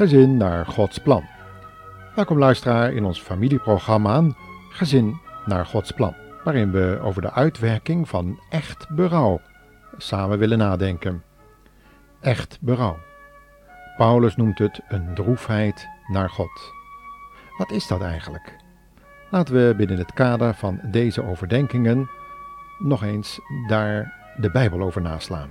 [0.00, 1.24] Gezin naar Gods plan.
[2.14, 4.24] Welkom luisteraar in ons familieprogramma
[4.70, 6.14] Gezin naar Gods plan,
[6.44, 9.40] waarin we over de uitwerking van echt berouw
[9.96, 11.22] samen willen nadenken.
[12.20, 12.98] Echt berouw.
[13.96, 16.72] Paulus noemt het een droefheid naar God.
[17.58, 18.56] Wat is dat eigenlijk?
[19.30, 22.10] Laten we binnen het kader van deze overdenkingen
[22.78, 25.50] nog eens daar de Bijbel over naslaan.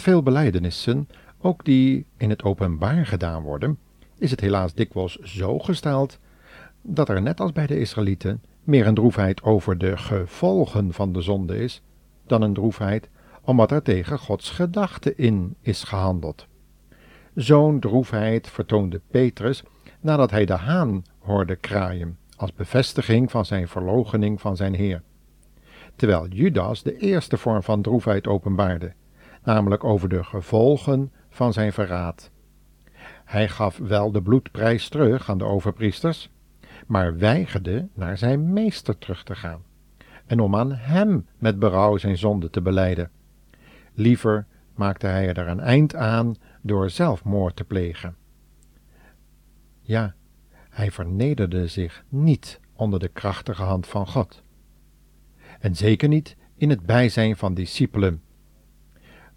[0.00, 1.08] Met veel belijdenissen,
[1.40, 3.78] ook die in het openbaar gedaan worden,
[4.18, 6.18] is het helaas dikwijls zo gesteld
[6.82, 11.20] dat er net als bij de Israëlieten meer een droefheid over de gevolgen van de
[11.20, 11.82] zonde is
[12.26, 13.08] dan een droefheid
[13.42, 16.46] omdat er tegen Gods gedachte in is gehandeld.
[17.34, 19.62] Zo'n droefheid vertoonde Petrus
[20.00, 25.02] nadat hij de haan hoorde kraaien, als bevestiging van zijn verloochening van zijn Heer.
[25.96, 28.92] Terwijl Judas de eerste vorm van droefheid openbaarde,
[29.42, 32.30] namelijk over de gevolgen van zijn verraad.
[33.24, 36.30] Hij gaf wel de bloedprijs terug aan de overpriesters,
[36.86, 39.62] maar weigerde naar zijn meester terug te gaan
[40.30, 43.10] en om aan hem met berouw zijn zonde te beleiden.
[43.94, 48.16] Liever maakte hij er een eind aan door zelfmoord te plegen.
[49.80, 50.14] Ja,
[50.68, 54.42] hij vernederde zich niet onder de krachtige hand van God.
[55.60, 58.22] En zeker niet in het bijzijn van discipelen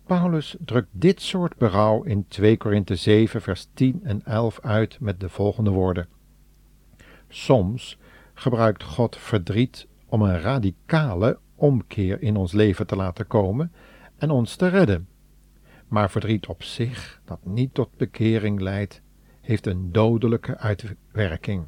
[0.06, 5.20] Paulus drukt dit soort berouw in 2 Korinthe 7 vers 10 en 11 uit met
[5.20, 6.08] de volgende woorden.
[7.28, 7.98] Soms
[8.34, 13.72] gebruikt God verdriet om een radicale omkeer in ons leven te laten komen
[14.18, 15.08] en ons te redden.
[15.88, 19.02] Maar verdriet op zich, dat niet tot bekering leidt,
[19.42, 21.66] heeft een dodelijke uitwerking.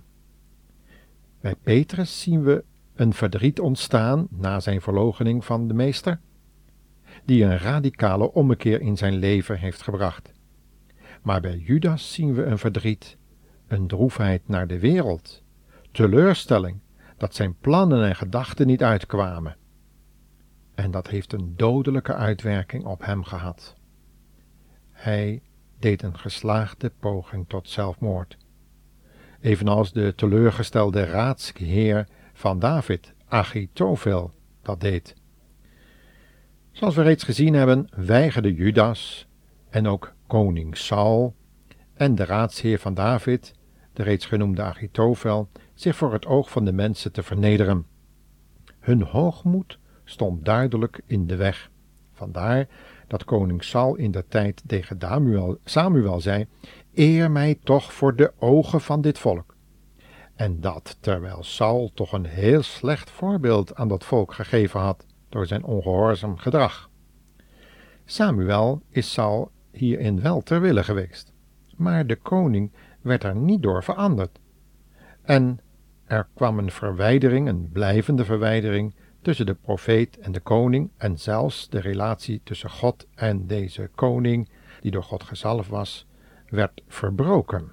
[1.41, 2.63] Bij Petrus zien we
[2.95, 6.19] een verdriet ontstaan na zijn verloochening van de meester,
[7.25, 10.33] die een radicale ommekeer in zijn leven heeft gebracht.
[11.21, 13.17] Maar bij Judas zien we een verdriet,
[13.67, 15.43] een droefheid naar de wereld,
[15.91, 16.79] teleurstelling
[17.17, 19.57] dat zijn plannen en gedachten niet uitkwamen.
[20.75, 23.75] En dat heeft een dodelijke uitwerking op hem gehad.
[24.91, 25.41] Hij
[25.79, 28.37] deed een geslaagde poging tot zelfmoord.
[29.41, 35.15] Evenals de teleurgestelde raadsheer van David, Achitofel, dat deed.
[36.75, 39.27] Zoals we reeds gezien hebben, weigerde Judas
[39.69, 41.35] en ook koning Saul
[41.93, 43.53] en de raadsheer van David,
[43.93, 47.85] de reeds genoemde Achitofel, zich voor het oog van de mensen te vernederen.
[48.79, 51.69] Hun hoogmoed stond duidelijk in de weg.
[52.13, 52.67] Vandaar
[53.07, 56.45] dat koning Saul in de tijd tegen Samuel, Samuel zei:
[56.93, 59.55] Eer mij toch voor de ogen van dit volk.
[60.35, 65.47] En dat terwijl Saul toch een heel slecht voorbeeld aan dat volk gegeven had door
[65.47, 66.89] zijn ongehoorzaam gedrag.
[68.05, 71.33] Samuel is Saul hierin wel ter wille geweest,
[71.75, 74.39] maar de koning werd er niet door veranderd.
[75.21, 75.59] En
[76.05, 81.69] er kwam een verwijdering, een blijvende verwijdering tussen de profeet en de koning en zelfs
[81.69, 84.49] de relatie tussen God en deze koning,
[84.81, 86.07] die door God gezalfd was,
[86.49, 87.71] werd verbroken.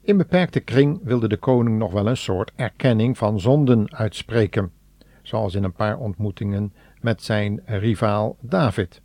[0.00, 4.72] In beperkte kring wilde de koning nog wel een soort erkenning van zonden uitspreken,
[5.26, 9.02] zoals in een paar ontmoetingen met zijn rivaal David.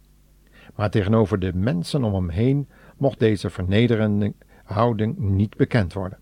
[0.75, 4.33] Maar tegenover de mensen om hem heen mocht deze vernederende
[4.63, 6.19] houding niet bekend worden.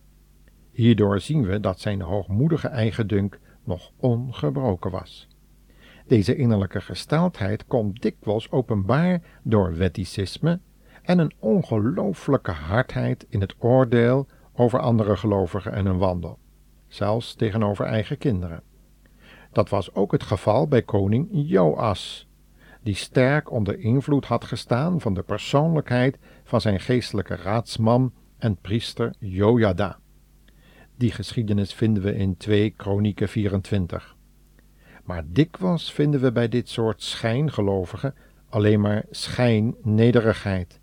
[0.72, 5.28] Hierdoor zien we dat zijn hoogmoedige eigendunk nog ongebroken was.
[6.08, 10.60] Deze innerlijke gesteldheid komt dikwijls openbaar door wetticisme
[11.02, 16.38] en een ongelooflijke hardheid in het oordeel over andere gelovigen en hun wandel,
[16.88, 18.64] zelfs tegenover eigen kinderen.
[19.60, 22.28] Dat was ook het geval bij koning Joas,
[22.84, 29.14] die sterk onder invloed had gestaan van de persoonlijkheid van zijn geestelijke raadsman en priester
[29.18, 30.00] Jojada.
[30.96, 34.16] Die geschiedenis vinden we in 2 Kronieken 24.
[35.04, 38.16] Maar dikwijls vinden we bij dit soort schijngelovigen
[38.50, 40.80] alleen maar schijnnederigheid,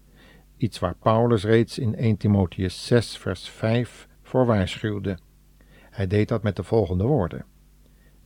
[0.57, 5.19] iets waar Paulus reeds in 1 Timotheus 6 vers 5 voor waarschuwde.
[5.91, 7.55] Hij deed dat met de volgende woorden.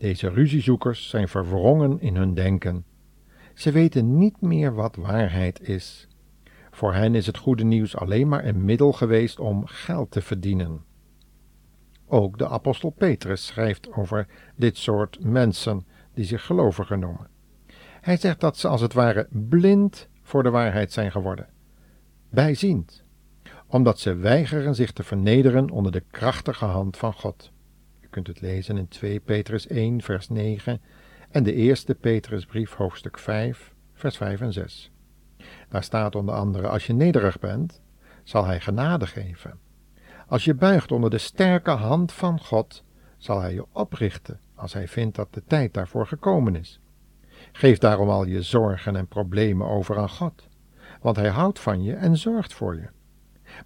[0.01, 2.85] Deze ruziezoekers zijn verwrongen in hun denken.
[3.55, 6.09] Ze weten niet meer wat waarheid is.
[6.71, 10.85] Voor hen is het goede nieuws alleen maar een middel geweest om geld te verdienen.
[12.07, 14.27] Ook de apostel Petrus schrijft over
[14.57, 17.29] dit soort mensen die zich gelovigen noemen.
[18.01, 21.49] Hij zegt dat ze als het ware blind voor de waarheid zijn geworden,
[22.31, 23.05] bijziend,
[23.67, 27.53] omdat ze weigeren zich te vernederen onder de krachtige hand van God.
[28.11, 30.81] Kunt het lezen in 2 Petrus 1, vers 9
[31.31, 34.91] en de eerste Petrusbrief, hoofdstuk 5, vers 5 en 6.
[35.69, 37.81] Daar staat onder andere: Als je nederig bent,
[38.23, 39.59] zal Hij genade geven.
[40.27, 42.85] Als je buigt onder de sterke hand van God,
[43.17, 46.81] zal Hij je oprichten als Hij vindt dat de tijd daarvoor gekomen is.
[47.53, 50.49] Geef daarom al je zorgen en problemen over aan God,
[51.01, 52.89] want Hij houdt van je en zorgt voor je.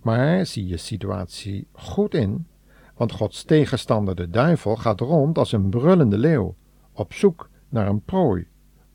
[0.03, 2.47] Maar zie je situatie goed in,
[2.95, 6.55] want Gods tegenstander de duivel gaat rond als een brullende leeuw,
[6.93, 8.47] op zoek naar een prooi,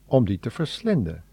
[0.05, 1.23] om die te verslinden.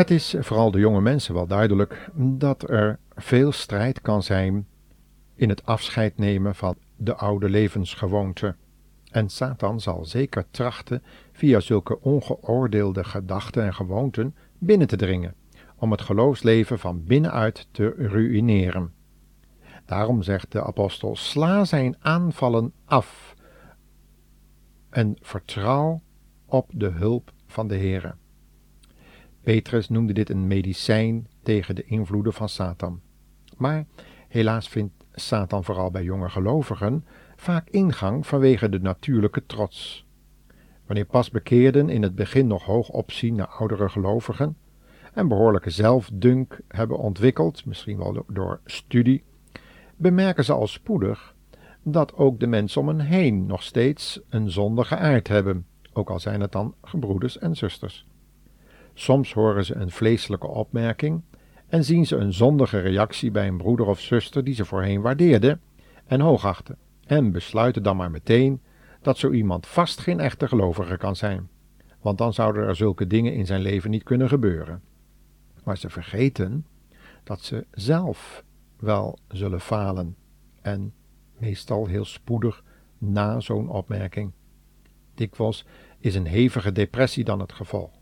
[0.00, 4.66] Het is vooral de jonge mensen wel duidelijk dat er veel strijd kan zijn
[5.34, 8.56] in het afscheid nemen van de oude levensgewoonten.
[9.10, 11.02] En Satan zal zeker trachten
[11.32, 15.34] via zulke ongeoordeelde gedachten en gewoonten binnen te dringen,
[15.76, 18.92] om het geloofsleven van binnenuit te ruïneren.
[19.84, 23.34] Daarom zegt de apostel: sla zijn aanvallen af
[24.90, 26.02] en vertrouw
[26.46, 28.14] op de hulp van de Heere.
[29.42, 33.00] Petrus noemde dit een medicijn tegen de invloeden van Satan.
[33.56, 33.86] Maar
[34.28, 37.04] helaas vindt Satan vooral bij jonge gelovigen
[37.36, 40.06] vaak ingang vanwege de natuurlijke trots.
[40.86, 44.56] Wanneer pas bekeerden in het begin nog hoog opzien naar oudere gelovigen
[45.14, 49.24] en behoorlijke zelfdunk hebben ontwikkeld, misschien wel door studie,
[49.96, 51.34] bemerken ze al spoedig
[51.82, 56.20] dat ook de mensen om hen heen nog steeds een zondige aard hebben, ook al
[56.20, 58.06] zijn het dan gebroeders en zusters.
[59.00, 61.22] Soms horen ze een vleeselijke opmerking
[61.66, 65.60] en zien ze een zondige reactie bij een broeder of zuster die ze voorheen waardeerden
[66.06, 66.76] en hoogachten,
[67.06, 68.60] en besluiten dan maar meteen
[69.02, 71.48] dat zo iemand vast geen echte gelovige kan zijn,
[72.00, 74.82] want dan zouden er zulke dingen in zijn leven niet kunnen gebeuren.
[75.64, 76.66] Maar ze vergeten
[77.24, 78.44] dat ze zelf
[78.76, 80.16] wel zullen falen
[80.62, 80.92] en
[81.38, 82.64] meestal heel spoedig
[82.98, 84.32] na zo'n opmerking.
[85.14, 85.66] Dikwijls
[85.98, 87.99] is een hevige depressie dan het gevolg.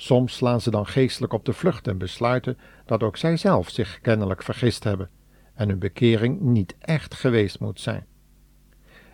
[0.00, 4.00] Soms slaan ze dan geestelijk op de vlucht en besluiten dat ook zij zelf zich
[4.00, 5.10] kennelijk vergist hebben
[5.54, 8.06] en hun bekering niet echt geweest moet zijn.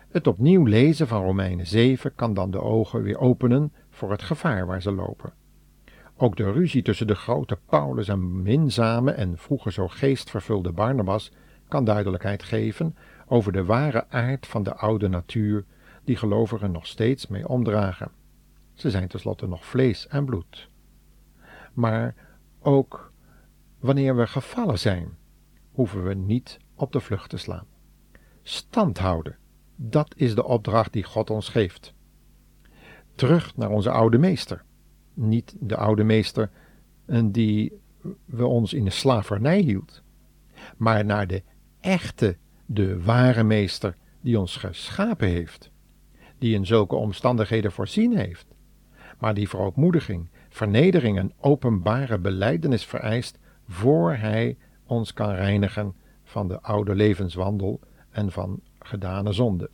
[0.09, 4.65] Het opnieuw lezen van Romeinen 7 kan dan de ogen weer openen voor het gevaar
[4.65, 5.33] waar ze lopen.
[6.17, 11.31] Ook de ruzie tussen de grote Paulus en minzame en vroeger zo geestvervulde Barnabas
[11.67, 15.65] kan duidelijkheid geven over de ware aard van de oude natuur
[16.03, 18.11] die gelovigen nog steeds mee omdragen.
[18.73, 20.69] Ze zijn tenslotte nog vlees en bloed
[21.77, 22.15] maar
[22.59, 23.11] ook
[23.79, 25.17] wanneer we gevallen zijn,
[25.71, 27.65] hoeven we niet op de vlucht te slaan.
[28.43, 29.37] Stand houden,
[29.75, 31.93] dat is de opdracht die God ons geeft.
[33.15, 34.63] Terug naar onze oude meester,
[35.13, 36.49] niet de oude meester
[37.25, 37.81] die
[38.25, 40.03] we ons in de slavernij hield,
[40.77, 41.43] maar naar de
[41.79, 45.71] echte, de ware meester die ons geschapen heeft,
[46.37, 48.47] die in zulke omstandigheden voorzien heeft,
[49.19, 56.47] maar die voor ootmoediging vernedering en openbare beleidenis vereist voor Hij ons kan reinigen van
[56.47, 59.69] de oude levenswandel en van gedane zonde.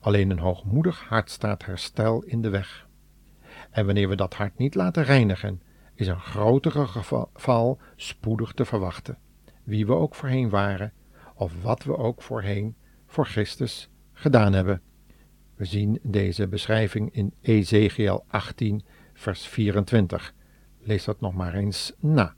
[0.00, 2.88] Alleen een hoogmoedig hart staat herstel in de weg.
[3.70, 5.62] En wanneer we dat hart niet laten reinigen,
[5.94, 9.18] is een grotere geval spoedig te verwachten,
[9.62, 10.92] wie we ook voorheen waren,
[11.34, 12.76] of wat we ook voorheen
[13.06, 14.82] voor Christus gedaan hebben.
[15.54, 18.84] We zien deze beschrijving in Ezekiel 18,
[19.20, 20.34] vers 24.
[20.78, 22.34] Lees dat nog maar eens na.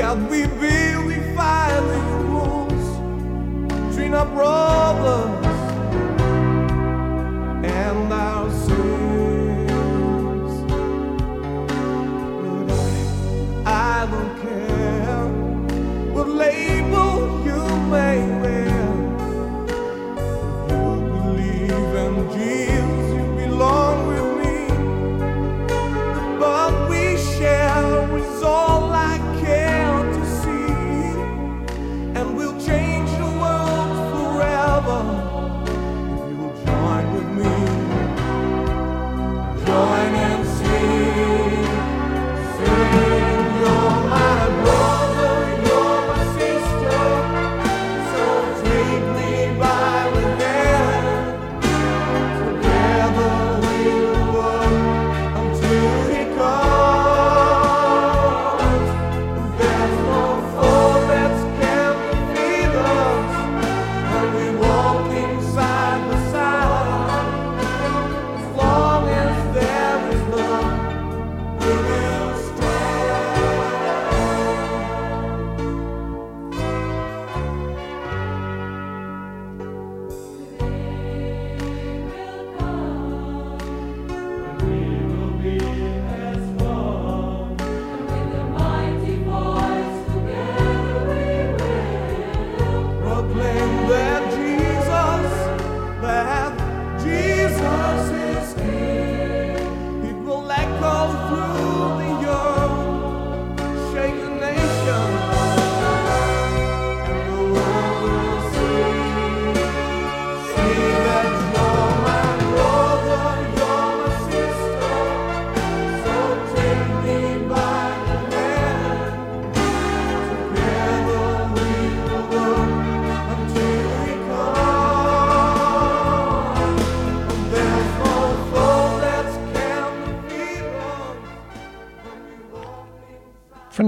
[0.00, 1.98] Yet we vilify the
[2.32, 2.86] wounds,
[3.68, 5.46] between our brothers,
[7.70, 8.39] and our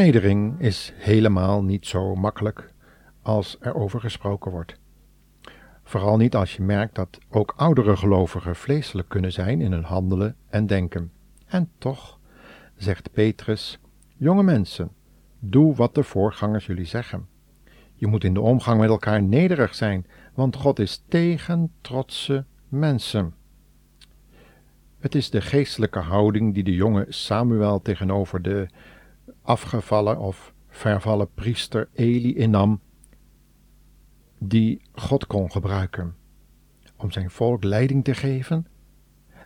[0.02, 2.72] Vernedering is helemaal niet zo makkelijk
[3.22, 4.76] als er over gesproken wordt.
[5.82, 10.36] Vooral niet als je merkt dat ook oudere gelovigen vleeselijk kunnen zijn in hun handelen
[10.48, 11.12] en denken.
[11.46, 12.18] En toch,
[12.76, 13.78] zegt Petrus,
[14.16, 14.90] jonge mensen,
[15.38, 17.26] doe wat de voorgangers jullie zeggen.
[17.94, 23.34] Je moet in de omgang met elkaar nederig zijn, want God is tegen trotse mensen.
[24.98, 28.68] Het is de geestelijke houding die de jonge Samuel tegenover de
[29.42, 32.80] afgevallen of vervallen priester Eli innam,
[34.38, 36.14] die God kon gebruiken
[36.96, 38.66] om zijn volk leiding te geven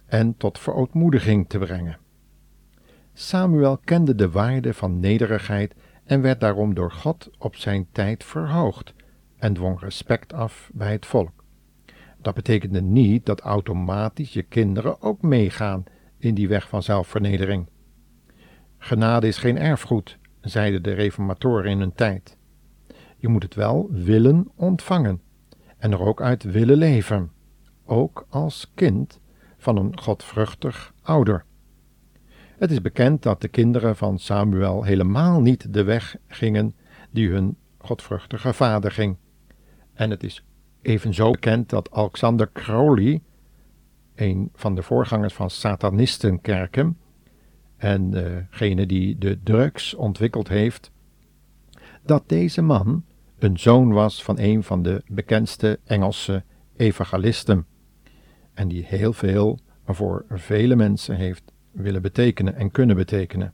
[0.06, 1.99] en tot verootmoediging te brengen.
[3.12, 8.95] Samuel kende de waarde van nederigheid en werd daarom door God op zijn tijd verhoogd
[9.38, 11.45] en dwong respect af bij het volk.
[12.18, 15.85] Dat betekende niet dat automatisch je kinderen ook meegaan
[16.18, 17.66] in die weg van zelfvernedering.
[18.87, 22.37] Genade is geen erfgoed, zeiden de reformatoren in hun tijd.
[23.16, 25.21] Je moet het wel willen ontvangen
[25.78, 27.31] en er ook uit willen leven,
[27.85, 29.21] ook als kind
[29.59, 31.45] van een godvruchtig ouder.
[32.59, 36.75] Het is bekend dat de kinderen van Samuel helemaal niet de weg gingen
[37.11, 39.16] die hun godvruchtige vader ging.
[39.95, 40.45] En het is
[40.83, 43.23] evenzo bekend dat Alexander Crowley,
[44.14, 46.97] een van de voorgangers van Satanistenkerken,
[47.87, 50.90] en degene die de drugs ontwikkeld heeft,
[52.05, 53.05] dat deze man
[53.38, 56.45] een zoon was van een van de bekendste Engelse
[56.76, 57.66] evangelisten
[58.55, 63.52] en die heel veel voor vele mensen heeft willen betekenen en kunnen betekenen.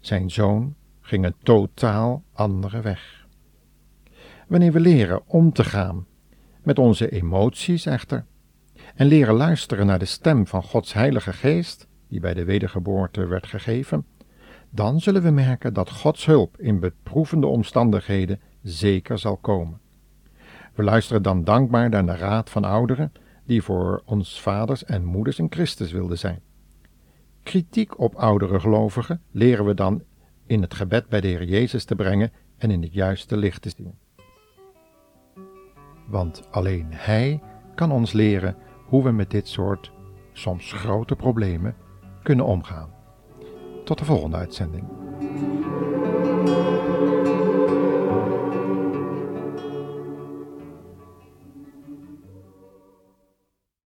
[0.00, 3.26] Zijn zoon ging een totaal andere weg.
[4.48, 6.06] Wanneer we leren om te gaan
[6.62, 8.24] met onze emoties echter
[8.94, 13.46] en leren luisteren naar de stem van Gods Heilige Geest, die bij de wedergeboorte werd
[13.46, 14.06] gegeven,
[14.70, 19.80] dan zullen we merken dat Gods hulp in beproevende omstandigheden zeker zal komen.
[20.74, 23.12] We luisteren dan dankbaar naar de raad van ouderen
[23.44, 26.40] die voor ons vaders en moeders in Christus wilden zijn.
[27.42, 30.02] Kritiek op oudere gelovigen leren we dan
[30.46, 33.72] in het gebed bij de Heer Jezus te brengen en in het juiste licht te
[33.76, 33.94] zien.
[36.06, 37.42] Want alleen Hij
[37.74, 39.92] kan ons leren hoe we met dit soort
[40.32, 41.74] soms grote problemen
[42.26, 42.88] kunnen omgaan.
[43.84, 44.84] Tot de volgende uitzending.